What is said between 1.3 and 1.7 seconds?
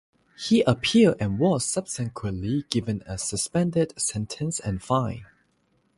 was